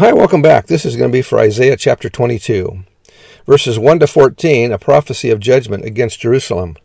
Hi, 0.00 0.14
welcome 0.14 0.40
back. 0.40 0.66
This 0.66 0.86
is 0.86 0.96
going 0.96 1.10
to 1.10 1.12
be 1.12 1.20
for 1.20 1.38
Isaiah 1.38 1.76
chapter 1.76 2.08
22. 2.08 2.84
Verses 3.44 3.78
1 3.78 3.98
to 3.98 4.06
14, 4.06 4.72
a 4.72 4.78
prophecy 4.78 5.28
of 5.28 5.40
judgment 5.40 5.84
against 5.84 6.20
Jerusalem. 6.20 6.78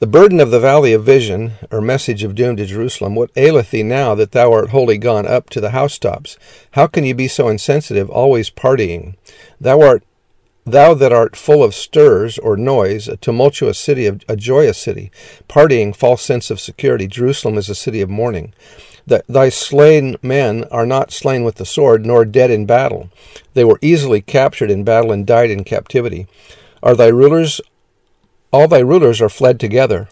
The 0.00 0.08
burden 0.08 0.40
of 0.40 0.50
the 0.50 0.58
valley 0.58 0.92
of 0.92 1.04
vision, 1.04 1.52
or 1.70 1.80
message 1.80 2.24
of 2.24 2.34
doom 2.34 2.56
to 2.56 2.66
Jerusalem, 2.66 3.14
what 3.14 3.30
aileth 3.36 3.70
thee 3.70 3.84
now 3.84 4.16
that 4.16 4.32
thou 4.32 4.52
art 4.52 4.70
wholly 4.70 4.98
gone 4.98 5.28
up 5.28 5.48
to 5.50 5.60
the 5.60 5.70
housetops? 5.70 6.36
How 6.72 6.88
can 6.88 7.04
you 7.04 7.14
be 7.14 7.28
so 7.28 7.46
insensitive, 7.46 8.10
always 8.10 8.50
partying? 8.50 9.14
Thou 9.60 9.80
art 9.80 10.02
Thou 10.64 10.94
that 10.94 11.12
art 11.12 11.36
full 11.36 11.62
of 11.62 11.76
stirs 11.76 12.36
or 12.36 12.56
noise, 12.56 13.06
a 13.06 13.16
tumultuous 13.16 13.78
city, 13.78 14.06
a 14.06 14.34
joyous 14.34 14.76
city, 14.76 15.12
partying, 15.48 15.94
false 15.94 16.22
sense 16.22 16.50
of 16.50 16.58
security, 16.58 17.06
Jerusalem 17.06 17.56
is 17.58 17.68
a 17.68 17.74
city 17.76 18.00
of 18.00 18.10
mourning 18.10 18.52
that 19.06 19.26
thy 19.28 19.48
slain 19.48 20.16
men 20.22 20.64
are 20.70 20.86
not 20.86 21.12
slain 21.12 21.44
with 21.44 21.56
the 21.56 21.64
sword, 21.64 22.04
nor 22.04 22.24
dead 22.24 22.50
in 22.50 22.66
battle. 22.66 23.10
They 23.54 23.64
were 23.64 23.78
easily 23.80 24.20
captured 24.20 24.70
in 24.70 24.84
battle 24.84 25.12
and 25.12 25.26
died 25.26 25.50
in 25.50 25.64
captivity. 25.64 26.26
Are 26.82 26.94
thy 26.94 27.08
rulers 27.08 27.60
all 28.52 28.68
thy 28.68 28.78
rulers 28.78 29.20
are 29.20 29.28
fled 29.28 29.60
together. 29.60 30.08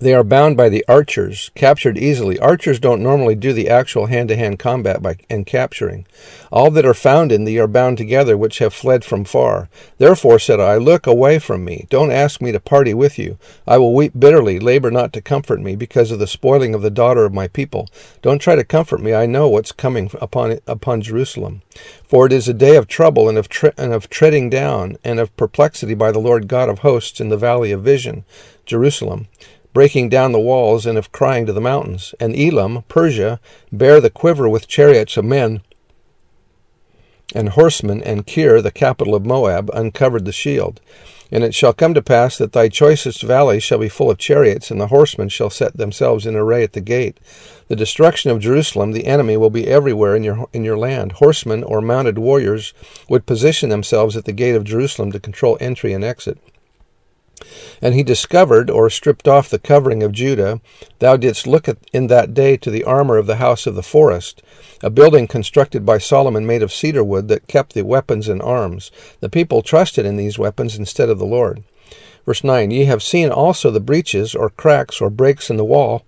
They 0.00 0.14
are 0.14 0.22
bound 0.22 0.56
by 0.56 0.68
the 0.68 0.84
archers, 0.86 1.50
captured 1.56 1.98
easily. 1.98 2.38
Archers 2.38 2.78
don't 2.78 3.02
normally 3.02 3.34
do 3.34 3.52
the 3.52 3.68
actual 3.68 4.06
hand 4.06 4.28
to 4.28 4.36
hand 4.36 4.60
combat 4.60 5.02
by, 5.02 5.16
and 5.28 5.44
capturing. 5.44 6.06
All 6.52 6.70
that 6.70 6.86
are 6.86 6.94
found 6.94 7.32
in 7.32 7.42
thee 7.42 7.58
are 7.58 7.66
bound 7.66 7.98
together, 7.98 8.36
which 8.36 8.60
have 8.60 8.72
fled 8.72 9.04
from 9.04 9.24
far. 9.24 9.68
Therefore, 9.98 10.38
said 10.38 10.60
I, 10.60 10.76
Look 10.76 11.08
away 11.08 11.40
from 11.40 11.64
me. 11.64 11.88
Don't 11.90 12.12
ask 12.12 12.40
me 12.40 12.52
to 12.52 12.60
party 12.60 12.94
with 12.94 13.18
you. 13.18 13.38
I 13.66 13.78
will 13.78 13.92
weep 13.92 14.12
bitterly, 14.16 14.60
labor 14.60 14.92
not 14.92 15.12
to 15.14 15.20
comfort 15.20 15.60
me, 15.60 15.74
because 15.74 16.12
of 16.12 16.20
the 16.20 16.28
spoiling 16.28 16.76
of 16.76 16.82
the 16.82 16.90
daughter 16.90 17.24
of 17.24 17.34
my 17.34 17.48
people. 17.48 17.88
Don't 18.22 18.38
try 18.38 18.54
to 18.54 18.62
comfort 18.62 19.00
me. 19.00 19.14
I 19.14 19.26
know 19.26 19.48
what's 19.48 19.72
coming 19.72 20.12
upon, 20.20 20.60
upon 20.68 21.02
Jerusalem. 21.02 21.62
For 22.04 22.24
it 22.26 22.32
is 22.32 22.46
a 22.46 22.54
day 22.54 22.76
of 22.76 22.86
trouble 22.86 23.28
and 23.28 23.36
of, 23.36 23.48
tre- 23.48 23.72
and 23.76 23.92
of 23.92 24.08
treading 24.08 24.48
down 24.48 24.96
and 25.02 25.18
of 25.18 25.36
perplexity 25.36 25.94
by 25.94 26.12
the 26.12 26.20
Lord 26.20 26.46
God 26.46 26.68
of 26.68 26.80
hosts 26.80 27.20
in 27.20 27.30
the 27.30 27.36
valley 27.36 27.72
of 27.72 27.82
vision, 27.82 28.24
Jerusalem 28.64 29.26
breaking 29.72 30.08
down 30.08 30.32
the 30.32 30.40
walls 30.40 30.86
and 30.86 30.98
of 30.98 31.12
crying 31.12 31.46
to 31.46 31.52
the 31.52 31.60
mountains. 31.60 32.14
And 32.18 32.36
Elam, 32.36 32.84
Persia, 32.88 33.40
bare 33.70 34.00
the 34.00 34.10
quiver 34.10 34.48
with 34.48 34.68
chariots 34.68 35.16
of 35.16 35.24
men 35.24 35.62
and 37.34 37.50
horsemen, 37.50 38.02
and 38.02 38.26
Kir, 38.26 38.62
the 38.62 38.70
capital 38.70 39.14
of 39.14 39.26
Moab, 39.26 39.70
uncovered 39.74 40.24
the 40.24 40.32
shield. 40.32 40.80
And 41.30 41.44
it 41.44 41.54
shall 41.54 41.74
come 41.74 41.92
to 41.92 42.00
pass 42.00 42.38
that 42.38 42.52
thy 42.52 42.70
choicest 42.70 43.22
valleys 43.22 43.62
shall 43.62 43.78
be 43.78 43.90
full 43.90 44.10
of 44.10 44.16
chariots, 44.16 44.70
and 44.70 44.80
the 44.80 44.86
horsemen 44.86 45.28
shall 45.28 45.50
set 45.50 45.76
themselves 45.76 46.24
in 46.24 46.34
array 46.34 46.62
at 46.62 46.72
the 46.72 46.80
gate. 46.80 47.18
The 47.68 47.76
destruction 47.76 48.30
of 48.30 48.40
Jerusalem, 48.40 48.92
the 48.92 49.04
enemy, 49.04 49.36
will 49.36 49.50
be 49.50 49.68
everywhere 49.68 50.16
in 50.16 50.24
your 50.24 50.48
in 50.54 50.64
your 50.64 50.78
land. 50.78 51.12
Horsemen 51.12 51.62
or 51.62 51.82
mounted 51.82 52.16
warriors 52.16 52.72
would 53.10 53.26
position 53.26 53.68
themselves 53.68 54.16
at 54.16 54.24
the 54.24 54.32
gate 54.32 54.54
of 54.54 54.64
Jerusalem 54.64 55.12
to 55.12 55.20
control 55.20 55.58
entry 55.60 55.92
and 55.92 56.02
exit. 56.02 56.38
And 57.80 57.94
he 57.94 58.02
discovered, 58.02 58.70
or 58.70 58.90
stripped 58.90 59.28
off 59.28 59.48
the 59.48 59.58
covering 59.58 60.02
of 60.02 60.12
Judah. 60.12 60.60
Thou 60.98 61.16
didst 61.16 61.46
look 61.46 61.68
at, 61.68 61.78
in 61.92 62.08
that 62.08 62.34
day 62.34 62.56
to 62.56 62.70
the 62.70 62.84
armor 62.84 63.16
of 63.16 63.26
the 63.26 63.36
house 63.36 63.66
of 63.66 63.74
the 63.74 63.82
forest, 63.82 64.42
a 64.82 64.90
building 64.90 65.26
constructed 65.26 65.86
by 65.86 65.98
Solomon 65.98 66.46
made 66.46 66.62
of 66.62 66.72
cedar 66.72 67.04
wood 67.04 67.28
that 67.28 67.48
kept 67.48 67.74
the 67.74 67.82
weapons 67.82 68.28
and 68.28 68.42
arms. 68.42 68.90
The 69.20 69.28
people 69.28 69.62
trusted 69.62 70.04
in 70.04 70.16
these 70.16 70.38
weapons 70.38 70.76
instead 70.76 71.08
of 71.08 71.18
the 71.18 71.26
Lord. 71.26 71.62
Verse 72.26 72.44
9 72.44 72.70
Ye 72.70 72.84
have 72.84 73.02
seen 73.02 73.30
also 73.30 73.70
the 73.70 73.80
breaches, 73.80 74.34
or 74.34 74.50
cracks, 74.50 75.00
or 75.00 75.08
breaks 75.08 75.48
in 75.48 75.56
the 75.56 75.64
wall 75.64 76.04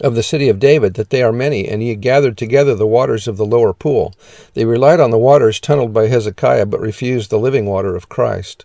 of 0.00 0.14
the 0.14 0.22
city 0.22 0.48
of 0.48 0.60
David, 0.60 0.94
that 0.94 1.10
they 1.10 1.22
are 1.22 1.32
many, 1.32 1.66
and 1.66 1.82
ye 1.82 1.94
gathered 1.94 2.36
together 2.36 2.74
the 2.74 2.86
waters 2.86 3.26
of 3.26 3.36
the 3.36 3.46
lower 3.46 3.72
pool. 3.72 4.14
They 4.54 4.64
relied 4.64 5.00
on 5.00 5.10
the 5.10 5.18
waters 5.18 5.58
tunneled 5.58 5.92
by 5.92 6.08
Hezekiah, 6.08 6.66
but 6.66 6.80
refused 6.80 7.30
the 7.30 7.38
living 7.38 7.66
water 7.66 7.96
of 7.96 8.08
Christ. 8.08 8.64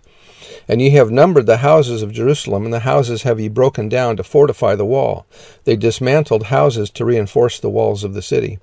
And 0.67 0.81
ye 0.81 0.91
have 0.91 1.11
numbered 1.11 1.45
the 1.45 1.57
houses 1.57 2.01
of 2.01 2.11
Jerusalem, 2.11 2.65
and 2.65 2.73
the 2.73 2.79
houses 2.79 3.23
have 3.23 3.39
ye 3.39 3.47
broken 3.47 3.89
down 3.89 4.17
to 4.17 4.23
fortify 4.23 4.75
the 4.75 4.85
wall. 4.85 5.25
They 5.63 5.75
dismantled 5.75 6.43
houses 6.43 6.89
to 6.91 7.05
reinforce 7.05 7.59
the 7.59 7.69
walls 7.69 8.03
of 8.03 8.13
the 8.13 8.21
city. 8.21 8.59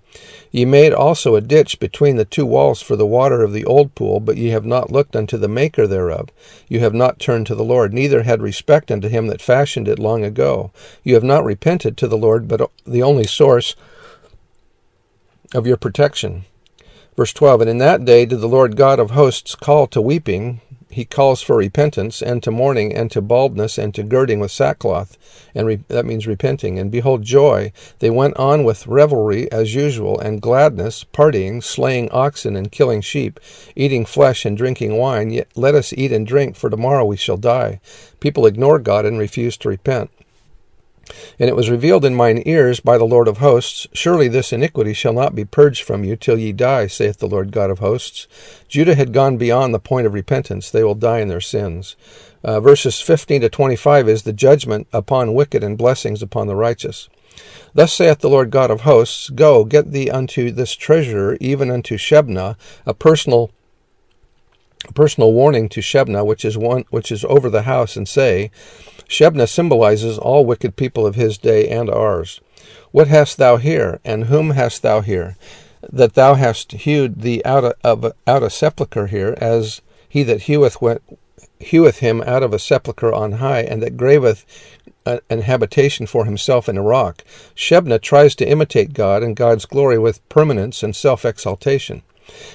Ye 0.51 0.65
made 0.65 0.93
also 0.93 1.37
a 1.37 1.41
ditch 1.41 1.79
between 1.79 2.17
the 2.17 2.25
two 2.25 2.47
walls 2.47 2.83
for 2.83 2.97
the 2.97 3.07
water 3.07 3.43
of 3.43 3.53
the 3.53 3.65
old 3.65 3.95
pool, 3.95 4.21
but 4.21 4.37
ye 4.37 4.49
have 4.49 4.65
not 4.65 4.91
looked 4.91 5.15
unto 5.15 5.37
the 5.37 5.49
Maker 5.49 5.87
thereof. 5.87 6.31
You 6.69 6.81
have 6.81 6.95
not 6.95 7.19
turned 7.19 7.47
to 7.47 7.55
the 7.55 7.65
Lord, 7.65 7.93
neither 7.93 8.23
had 8.23 8.43
respect 8.43 8.91
unto 8.91 9.09
him 9.09 9.29
that 9.29 9.43
fashioned 9.43 9.89
it 9.89 9.99
long 9.99 10.25
ago. 10.25 10.73
You 11.05 11.15
have 11.15 11.25
not 11.25 11.45
repented 11.45 11.97
to 11.99 12.09
the 12.09 12.19
Lord, 12.19 12.49
but 12.49 12.69
the 12.85 13.03
only 13.03 13.27
source 13.27 13.77
of 15.55 15.67
your 15.67 15.77
protection. 15.77 16.45
Verse 17.17 17.33
12 17.33 17.63
And 17.63 17.71
in 17.71 17.79
that 17.79 18.05
day 18.05 18.25
did 18.25 18.41
the 18.41 18.49
Lord 18.49 18.77
God 18.77 18.99
of 18.99 19.11
hosts 19.11 19.55
call 19.55 19.87
to 19.89 20.01
weeping, 20.01 20.61
he 20.91 21.05
calls 21.05 21.41
for 21.41 21.57
repentance 21.57 22.21
and 22.21 22.43
to 22.43 22.51
mourning 22.51 22.95
and 22.95 23.11
to 23.11 23.21
baldness 23.21 23.79
and 23.79 23.95
to 23.95 24.03
girding 24.03 24.41
with 24.41 24.51
sackcloth 24.51 25.17
and 25.55 25.67
re- 25.67 25.85
that 25.89 26.05
means 26.05 26.27
repenting. 26.27 26.79
And 26.79 26.91
behold 26.91 27.23
joy 27.23 27.73
they 28.01 28.11
went 28.11 28.37
on 28.37 28.65
with 28.65 28.87
revelry 28.87 29.51
as 29.53 29.75
usual 29.75 30.19
and 30.19 30.43
gladness 30.43 31.05
partying 31.13 31.63
slaying 31.63 32.11
oxen 32.11 32.57
and 32.57 32.73
killing 32.73 33.01
sheep 33.01 33.39
eating 33.77 34.05
flesh 34.05 34.45
and 34.45 34.57
drinking 34.57 34.97
wine. 34.97 35.31
Yet 35.31 35.49
let 35.55 35.75
us 35.75 35.93
eat 35.93 36.13
and 36.13 36.27
drink 36.27 36.57
for 36.57 36.69
tomorrow 36.69 37.05
we 37.05 37.17
shall 37.17 37.37
die. 37.37 37.81
People 38.19 38.47
ignore 38.47 38.79
god 38.79 39.07
and 39.07 39.19
refuse 39.19 39.57
to 39.59 39.69
repent 39.69 40.11
and 41.39 41.49
it 41.49 41.57
was 41.57 41.71
revealed 41.71 42.05
in 42.05 42.15
mine 42.15 42.43
ears 42.47 42.81
by 42.81 42.99
the 42.99 43.05
Lord 43.05 43.29
of 43.29 43.39
hosts, 43.39 43.87
Surely 43.93 44.29
this 44.29 44.53
iniquity 44.53 44.93
shall 44.93 45.13
not 45.13 45.35
be 45.35 45.45
purged 45.45 45.83
from 45.83 46.05
you 46.05 46.17
till 46.17 46.39
ye 46.39 46.53
die, 46.53 46.87
saith 46.87 47.19
the 47.19 47.29
Lord 47.29 47.53
God 47.53 47.71
of 47.71 47.79
hosts. 47.79 48.27
Judah 48.69 48.95
had 48.95 49.13
gone 49.13 49.37
beyond 49.37 49.75
the 49.75 49.79
point 49.79 50.07
of 50.07 50.15
repentance. 50.15 50.71
They 50.71 50.85
will 50.85 50.95
die 50.95 51.21
in 51.21 51.29
their 51.29 51.41
sins. 51.41 51.97
Uh, 52.43 52.61
verses 52.61 53.01
15 53.01 53.43
to 53.43 53.49
25 53.49 54.09
is 54.09 54.23
the 54.23 54.33
judgment 54.33 54.89
upon 54.93 55.35
wicked 55.35 55.63
and 55.63 55.77
blessings 55.77 56.23
upon 56.23 56.47
the 56.47 56.57
righteous. 56.57 57.09
Thus 57.75 57.93
saith 57.93 58.19
the 58.19 58.31
Lord 58.31 58.51
God 58.51 58.71
of 58.71 58.83
hosts, 58.83 59.31
Go, 59.31 59.65
get 59.65 59.93
thee 59.93 60.11
unto 60.11 60.51
this 60.51 60.75
treasurer, 60.75 61.37
even 61.41 61.71
unto 61.71 61.97
Shebna, 61.97 62.57
a 62.87 62.95
personal 62.95 63.51
personal 64.95 65.33
warning 65.33 65.69
to 65.69 65.81
Shebna, 65.81 66.25
which 66.25 66.45
is 66.45 66.57
one 66.57 66.85
which 66.91 67.13
is 67.13 67.25
over 67.25 67.51
the 67.51 67.63
house, 67.63 67.97
and 67.97 68.09
say, 68.09 68.51
Shebna 69.11 69.49
symbolizes 69.49 70.19
all 70.19 70.47
wicked 70.47 70.77
people 70.77 71.05
of 71.05 71.17
his 71.17 71.37
day 71.37 71.69
and 71.69 71.91
ours. 71.91 72.41
What 72.93 73.09
hast 73.09 73.39
thou 73.39 73.57
here, 73.57 73.99
and 74.05 74.27
whom 74.27 74.51
hast 74.51 74.83
thou 74.83 75.01
here, 75.01 75.37
that 75.93 76.15
thou 76.15 76.35
hast 76.35 76.73
hewed 76.73 77.23
thee 77.23 77.43
out 77.45 77.77
of 77.83 78.13
out 78.27 78.43
a 78.45 78.51
sepulchre 78.51 79.09
here, 79.09 79.37
as 79.39 79.83
he 80.09 80.23
that 80.23 80.43
heweth 80.43 80.81
went, 80.81 81.03
heweth 81.59 81.99
him 81.99 82.23
out 82.23 82.45
of 82.45 82.53
a 82.55 82.59
sepulchre 82.61 83.13
on 83.13 83.33
high, 83.33 83.63
and 83.63 83.83
that 83.83 83.97
graveth 83.97 84.47
an 85.05 85.41
habitation 85.43 86.07
for 86.07 86.25
himself 86.25 86.69
in 86.69 86.77
a 86.77 86.83
rock. 86.83 87.25
Shebna 87.57 88.01
tries 88.01 88.37
to 88.37 88.49
imitate 88.49 88.93
God 88.93 89.25
and 89.25 89.35
God's 89.35 89.65
glory 89.67 89.99
with 89.99 90.27
permanence 90.29 90.85
and 90.85 90.95
self 90.95 91.25
exaltation. 91.25 92.03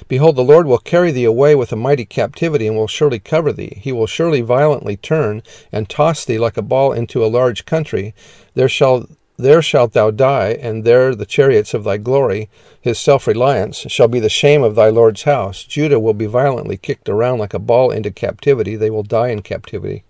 Behold, 0.07 0.35
the 0.35 0.43
Lord 0.43 0.67
will 0.67 0.77
carry 0.77 1.11
thee 1.11 1.23
away 1.23 1.55
with 1.55 1.71
a 1.71 1.75
mighty 1.75 2.05
captivity, 2.05 2.67
and 2.67 2.75
will 2.75 2.87
surely 2.87 3.19
cover 3.19 3.51
thee. 3.51 3.79
He 3.81 3.91
will 3.91 4.07
surely 4.07 4.41
violently 4.41 4.97
turn, 4.97 5.43
and 5.71 5.89
toss 5.89 6.25
thee 6.25 6.37
like 6.37 6.57
a 6.57 6.61
ball 6.61 6.91
into 6.91 7.23
a 7.23 7.27
large 7.27 7.65
country. 7.65 8.13
There 8.53 8.69
shall 8.69 9.07
there 9.37 9.61
shalt 9.61 9.91
thou 9.91 10.11
die, 10.11 10.57
and 10.61 10.85
there 10.85 11.13
the 11.13 11.25
chariots 11.25 11.73
of 11.73 11.83
thy 11.83 11.97
glory, 11.97 12.49
his 12.79 12.97
self 12.97 13.27
reliance, 13.27 13.79
shall 13.89 14.07
be 14.07 14.21
the 14.21 14.29
shame 14.29 14.63
of 14.63 14.75
thy 14.75 14.87
Lord's 14.87 15.23
house. 15.23 15.63
Judah 15.63 15.99
will 15.99 16.13
be 16.13 16.25
violently 16.25 16.77
kicked 16.77 17.09
around 17.09 17.39
like 17.39 17.53
a 17.53 17.59
ball 17.59 17.91
into 17.91 18.11
captivity. 18.11 18.77
They 18.77 18.89
will 18.89 19.03
die 19.03 19.29
in 19.29 19.41
captivity. 19.41 20.03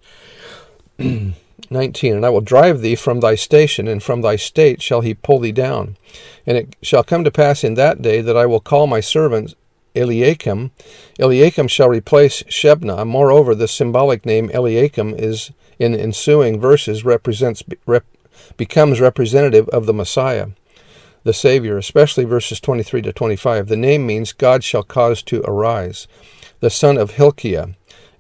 19 0.98 2.16
And 2.16 2.26
I 2.26 2.30
will 2.30 2.42
drive 2.42 2.82
thee 2.82 2.96
from 2.96 3.20
thy 3.20 3.36
station, 3.36 3.88
and 3.88 4.02
from 4.02 4.22
thy 4.22 4.36
state 4.36 4.82
shall 4.82 5.02
he 5.02 5.14
pull 5.14 5.40
thee 5.40 5.52
down. 5.52 5.98
And 6.46 6.58
it 6.58 6.76
shall 6.82 7.04
come 7.04 7.24
to 7.24 7.32
pass 7.32 7.64
in 7.64 7.74
that 7.76 8.02
day 8.02 8.22
that 8.22 8.38
I 8.38 8.46
will 8.46 8.60
call 8.60 8.88
my 8.88 9.00
servant 9.00 9.56
Eliakim. 9.96 10.72
Eliakim 11.20 11.68
shall 11.68 11.90
replace 11.90 12.44
Shebna. 12.44 13.06
Moreover, 13.08 13.56
the 13.56 13.68
symbolic 13.68 14.26
name 14.26 14.50
Eliakim 14.54 15.14
is 15.14 15.52
in 15.80 15.96
ensuing 15.96 16.60
verses 16.60 17.04
represents 17.04 17.64
rep, 17.86 18.06
becomes 18.58 19.02
representative 19.02 19.68
of 19.70 19.86
the 19.86 19.94
Messiah. 19.94 20.48
the 21.24 21.34
Savior, 21.34 21.78
especially 21.78 22.24
verses 22.24 22.60
23 22.60 23.02
to 23.02 23.12
25. 23.12 23.68
The 23.68 23.76
name 23.76 24.06
means 24.06 24.32
God 24.32 24.64
shall 24.64 24.84
cause 24.84 25.24
to 25.24 25.42
arise. 25.42 26.08
The 26.60 26.70
son 26.70 26.98
of 26.98 27.12
Hilkiah. 27.12 27.70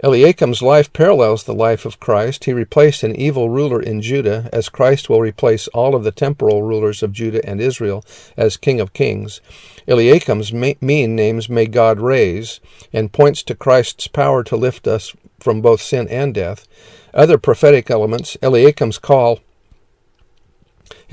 Eliakim's 0.05 0.61
life 0.61 0.93
parallels 0.93 1.45
the 1.45 1.53
life 1.55 1.83
of 1.83 1.99
Christ. 1.99 2.43
He 2.43 2.53
replaced 2.53 3.01
an 3.01 3.15
evil 3.15 3.49
ruler 3.49 3.81
in 3.81 4.03
Judah, 4.03 4.51
as 4.53 4.69
Christ 4.69 5.09
will 5.09 5.19
replace 5.19 5.67
all 5.69 5.95
of 5.95 6.03
the 6.03 6.11
temporal 6.11 6.61
rulers 6.61 7.01
of 7.01 7.11
Judah 7.11 7.43
and 7.43 7.59
Israel 7.59 8.05
as 8.37 8.55
King 8.55 8.79
of 8.79 8.93
Kings. 8.93 9.41
Eliakim's 9.87 10.53
mean 10.53 11.15
names 11.15 11.49
may 11.49 11.65
God 11.65 11.99
raise, 11.99 12.59
and 12.93 13.11
points 13.11 13.41
to 13.41 13.55
Christ's 13.55 14.05
power 14.05 14.43
to 14.43 14.55
lift 14.55 14.87
us 14.87 15.15
from 15.39 15.59
both 15.59 15.81
sin 15.81 16.07
and 16.09 16.35
death. 16.35 16.67
Other 17.11 17.39
prophetic 17.39 17.89
elements, 17.89 18.37
Eliakim's 18.43 18.99
call 18.99 19.39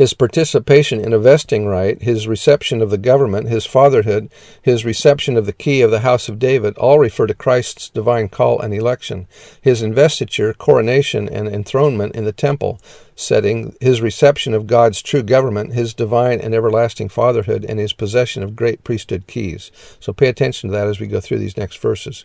his 0.02 0.14
participation 0.14 0.99
in 0.99 1.12
a 1.12 1.19
vesting 1.19 1.64
right, 1.64 2.02
his 2.02 2.26
reception 2.26 2.82
of 2.82 2.90
the 2.90 2.99
government, 2.99 3.49
his 3.49 3.64
fatherhood, 3.64 4.28
his 4.60 4.84
reception 4.84 5.37
of 5.37 5.46
the 5.46 5.52
key 5.52 5.81
of 5.81 5.93
the 5.93 6.00
house 6.00 6.28
of 6.28 6.40
David 6.40 6.76
all 6.76 6.99
refer 6.99 7.28
to 7.28 7.34
Christ's 7.34 7.88
divine 7.88 8.28
call 8.28 8.58
and 8.58 8.75
election. 8.75 9.28
His 9.60 9.81
investiture, 9.81 10.54
coronation, 10.54 11.28
and 11.28 11.46
enthronement 11.46 12.16
in 12.16 12.25
the 12.25 12.32
temple 12.32 12.81
setting, 13.14 13.76
his 13.81 14.00
reception 14.00 14.54
of 14.54 14.66
God's 14.66 15.02
true 15.02 15.22
government, 15.22 15.72
his 15.72 15.94
divine 15.94 16.40
and 16.40 16.52
everlasting 16.52 17.08
fatherhood, 17.08 17.64
and 17.64 17.78
his 17.78 17.93
possession 17.93 18.43
of 18.43 18.56
great 18.56 18.82
priesthood 18.82 19.28
keys. 19.28 19.70
So 20.00 20.12
pay 20.12 20.26
attention 20.26 20.70
to 20.70 20.76
that 20.76 20.88
as 20.88 20.99
we 20.99 21.06
go 21.06 21.20
through 21.20 21.38
these 21.38 21.56
next 21.56 21.78
verses. 21.78 22.25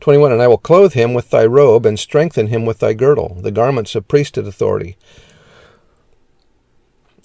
21 0.00 0.32
And 0.32 0.40
I 0.40 0.48
will 0.48 0.56
clothe 0.56 0.94
him 0.94 1.12
with 1.12 1.28
thy 1.28 1.44
robe 1.44 1.84
and 1.84 1.98
strengthen 1.98 2.46
him 2.46 2.64
with 2.64 2.78
thy 2.78 2.94
girdle, 2.94 3.36
the 3.42 3.50
garments 3.50 3.94
of 3.94 4.08
priesthood 4.08 4.46
authority. 4.46 4.96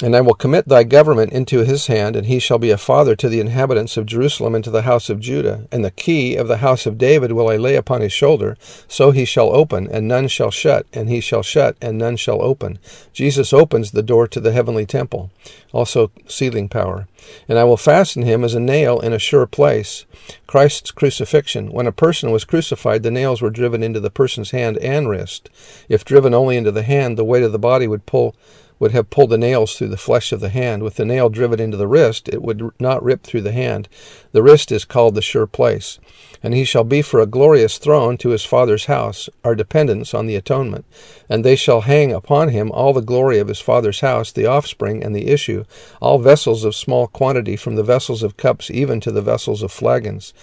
And 0.03 0.13
I 0.13 0.19
will 0.19 0.33
commit 0.33 0.67
thy 0.67 0.83
government 0.83 1.31
into 1.31 1.59
his 1.59 1.87
hand, 1.87 2.17
and 2.17 2.25
he 2.25 2.37
shall 2.37 2.57
be 2.57 2.69
a 2.69 2.77
father 2.77 3.15
to 3.15 3.29
the 3.29 3.39
inhabitants 3.39 3.95
of 3.95 4.05
Jerusalem 4.05 4.53
and 4.53 4.63
to 4.65 4.69
the 4.69 4.81
house 4.81 5.09
of 5.09 5.21
Judah. 5.21 5.67
And 5.71 5.85
the 5.85 5.91
key 5.91 6.35
of 6.35 6.49
the 6.49 6.57
house 6.57 6.85
of 6.85 6.97
David 6.97 7.31
will 7.31 7.49
I 7.49 7.55
lay 7.55 7.77
upon 7.77 8.01
his 8.01 8.11
shoulder, 8.11 8.57
so 8.89 9.11
he 9.11 9.23
shall 9.23 9.55
open, 9.55 9.87
and 9.89 10.05
none 10.05 10.27
shall 10.27 10.51
shut, 10.51 10.85
and 10.91 11.07
he 11.07 11.21
shall 11.21 11.43
shut, 11.43 11.77
and 11.81 11.97
none 11.97 12.17
shall 12.17 12.41
open. 12.41 12.77
Jesus 13.13 13.53
opens 13.53 13.91
the 13.91 14.03
door 14.03 14.27
to 14.27 14.41
the 14.41 14.51
heavenly 14.51 14.85
temple, 14.85 15.31
also 15.71 16.11
sealing 16.27 16.67
power. 16.67 17.07
And 17.47 17.57
I 17.57 17.63
will 17.63 17.77
fasten 17.77 18.23
him 18.23 18.43
as 18.43 18.53
a 18.53 18.59
nail 18.59 18.99
in 18.99 19.13
a 19.13 19.19
sure 19.19 19.47
place. 19.47 20.05
Christ's 20.45 20.91
crucifixion. 20.91 21.71
When 21.71 21.87
a 21.87 21.93
person 21.93 22.31
was 22.31 22.43
crucified, 22.43 23.03
the 23.03 23.11
nails 23.11 23.41
were 23.41 23.49
driven 23.49 23.81
into 23.81 24.01
the 24.01 24.09
person's 24.09 24.51
hand 24.51 24.77
and 24.79 25.07
wrist. 25.07 25.49
If 25.87 26.03
driven 26.03 26.33
only 26.33 26.57
into 26.57 26.71
the 26.71 26.83
hand, 26.83 27.17
the 27.17 27.23
weight 27.23 27.43
of 27.43 27.53
the 27.53 27.59
body 27.59 27.87
would 27.87 28.05
pull 28.05 28.35
would 28.79 28.91
have 28.91 29.09
pulled 29.09 29.29
the 29.29 29.37
nails 29.37 29.75
through 29.75 29.87
the 29.87 29.97
flesh 29.97 30.31
of 30.31 30.39
the 30.39 30.49
hand. 30.49 30.83
With 30.83 30.95
the 30.95 31.05
nail 31.05 31.29
driven 31.29 31.59
into 31.59 31.77
the 31.77 31.87
wrist, 31.87 32.27
it 32.29 32.41
would 32.41 32.71
not 32.79 33.03
rip 33.03 33.23
through 33.23 33.41
the 33.41 33.51
hand. 33.51 33.87
The 34.31 34.43
wrist 34.43 34.71
is 34.71 34.85
called 34.85 35.15
the 35.15 35.21
sure 35.21 35.47
place. 35.47 35.99
And 36.43 36.53
he 36.53 36.63
shall 36.63 36.83
be 36.83 37.01
for 37.01 37.19
a 37.19 37.25
glorious 37.25 37.77
throne 37.77 38.17
to 38.17 38.29
his 38.29 38.43
father's 38.45 38.85
house, 38.85 39.29
our 39.43 39.55
dependence 39.55 40.13
on 40.13 40.27
the 40.27 40.35
atonement. 40.35 40.85
And 41.27 41.43
they 41.43 41.55
shall 41.55 41.81
hang 41.81 42.11
upon 42.11 42.49
him 42.49 42.71
all 42.71 42.93
the 42.93 43.01
glory 43.01 43.39
of 43.39 43.47
his 43.47 43.61
father's 43.61 44.01
house, 44.01 44.31
the 44.31 44.45
offspring 44.45 45.03
and 45.03 45.15
the 45.15 45.27
issue, 45.27 45.63
all 46.01 46.19
vessels 46.19 46.63
of 46.63 46.75
small 46.75 47.07
quantity, 47.07 47.55
from 47.55 47.75
the 47.75 47.83
vessels 47.83 48.21
of 48.21 48.37
cups 48.37 48.69
even 48.69 48.99
to 49.01 49.11
the 49.11 49.21
vessels 49.21 49.63
of 49.63 49.71
flagons. 49.71 50.33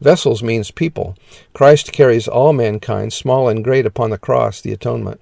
Vessels 0.00 0.42
means 0.42 0.70
people. 0.70 1.16
Christ 1.54 1.92
carries 1.92 2.28
all 2.28 2.52
mankind, 2.52 3.12
small 3.12 3.48
and 3.48 3.64
great, 3.64 3.86
upon 3.86 4.10
the 4.10 4.18
cross, 4.18 4.60
the 4.60 4.72
atonement. 4.72 5.20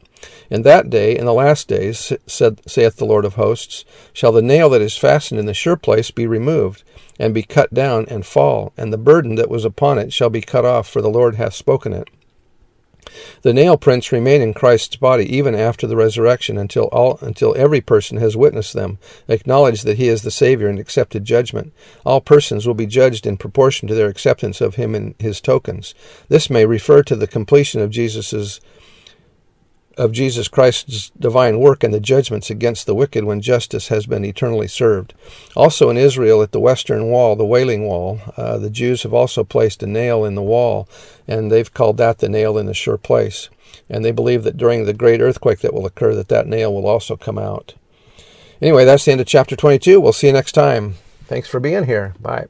In 0.48 0.62
that 0.62 0.88
day, 0.90 1.16
in 1.16 1.24
the 1.24 1.34
last 1.34 1.68
days, 1.68 2.12
said, 2.26 2.60
saith 2.66 2.96
the 2.96 3.04
Lord 3.04 3.24
of 3.24 3.34
hosts, 3.34 3.84
shall 4.12 4.32
the 4.32 4.42
nail 4.42 4.70
that 4.70 4.80
is 4.80 4.96
fastened 4.96 5.40
in 5.40 5.46
the 5.46 5.54
sure 5.54 5.76
place 5.76 6.10
be 6.10 6.26
removed, 6.26 6.84
and 7.18 7.34
be 7.34 7.42
cut 7.42 7.74
down, 7.74 8.06
and 8.08 8.24
fall, 8.24 8.72
and 8.76 8.92
the 8.92 8.98
burden 8.98 9.34
that 9.34 9.50
was 9.50 9.64
upon 9.64 9.98
it 9.98 10.12
shall 10.12 10.30
be 10.30 10.40
cut 10.40 10.64
off, 10.64 10.88
for 10.88 11.02
the 11.02 11.10
Lord 11.10 11.34
hath 11.34 11.54
spoken 11.54 11.92
it. 11.92 12.08
The 13.42 13.54
nail 13.54 13.76
prints 13.76 14.10
remain 14.10 14.42
in 14.42 14.52
Christ's 14.52 14.96
body 14.96 15.24
even 15.36 15.54
after 15.54 15.86
the 15.86 15.96
resurrection 15.96 16.58
until 16.58 16.84
all 16.86 17.19
until 17.22 17.54
every 17.56 17.80
person 17.80 18.19
has 18.19 18.36
witnessed 18.36 18.72
them, 18.72 18.98
acknowledged 19.28 19.84
that 19.84 19.96
he 19.96 20.08
is 20.08 20.22
the 20.22 20.30
Savior 20.30 20.69
and 20.69 20.78
accepted 20.78 21.24
judgment. 21.24 21.72
All 22.04 22.20
persons 22.20 22.66
will 22.66 22.74
be 22.74 22.86
judged 22.86 23.26
in 23.26 23.36
proportion 23.36 23.86
to 23.88 23.94
their 23.94 24.08
acceptance 24.08 24.60
of 24.60 24.74
him 24.74 24.94
and 24.94 25.14
his 25.19 25.40
tokens. 25.40 25.94
This 26.28 26.50
may 26.50 26.66
refer 26.66 27.02
to 27.04 27.16
the 27.16 27.28
completion 27.28 27.80
of 27.80 27.90
Jesus' 27.90 28.60
of 29.96 30.12
Jesus 30.12 30.48
Christ's 30.48 31.10
divine 31.19 31.58
work 31.58 31.82
and 31.82 31.93
the 31.93 32.00
judgments 32.00 32.50
against 32.50 32.87
the 32.87 32.94
wicked 32.94 33.25
when 33.25 33.40
justice 33.40 33.88
has 33.88 34.06
been 34.06 34.25
eternally 34.25 34.69
served. 34.69 35.14
Also 35.54 35.88
in 35.90 35.96
Israel, 35.96 36.43
at 36.43 36.52
the 36.52 36.60
western 36.60 37.06
wall, 37.06 37.34
the 37.34 37.46
Wailing 37.46 37.87
Wall, 37.87 38.20
uh, 38.37 38.58
the 38.58 38.70
Jews 38.70 39.02
have 39.04 39.14
also 39.14 39.43
placed 39.44 39.82
a 39.82 39.87
nail 39.87 40.25
in 40.25 40.34
the 40.34 40.43
wall, 40.43 40.88
and 41.26 41.50
they've 41.50 41.72
called 41.72 41.96
that 41.96 42.19
the 42.19 42.28
nail 42.28 42.58
in 42.58 42.66
the 42.66 42.75
sure 42.75 42.98
place. 42.98 43.48
And 43.88 44.04
they 44.04 44.12
believe 44.12 44.43
that 44.44 44.56
during 44.56 44.84
the 44.84 44.93
great 44.93 45.20
earthquake 45.20 45.60
that 45.60 45.75
will 45.75 45.87
occur, 45.87 46.14
that 46.14 46.28
that 46.28 46.46
nail 46.46 46.75
will 46.75 46.87
also 46.87 47.16
come 47.16 47.38
out. 47.38 47.75
Anyway, 48.60 48.84
that's 48.84 49.04
the 49.04 49.12
end 49.12 49.20
of 49.20 49.26
chapter 49.26 49.56
22. 49.56 50.00
We'll 50.00 50.12
see 50.12 50.28
you 50.28 50.32
next 50.32 50.52
time. 50.52 50.96
Thanks 51.25 51.48
for 51.48 51.60
being 51.60 51.84
here. 51.84 52.14
Bye. 52.20 52.46